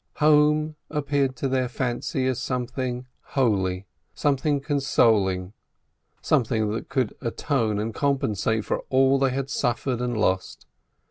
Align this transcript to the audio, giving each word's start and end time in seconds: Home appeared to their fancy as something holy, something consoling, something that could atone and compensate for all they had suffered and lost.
Home 0.15 0.77
appeared 0.89 1.35
to 1.35 1.47
their 1.47 1.69
fancy 1.69 2.25
as 2.25 2.39
something 2.39 3.05
holy, 3.37 3.85
something 4.15 4.59
consoling, 4.59 5.53
something 6.23 6.71
that 6.71 6.89
could 6.89 7.15
atone 7.21 7.77
and 7.77 7.93
compensate 7.93 8.65
for 8.65 8.79
all 8.89 9.19
they 9.19 9.29
had 9.29 9.51
suffered 9.51 10.01
and 10.01 10.17
lost. 10.17 10.65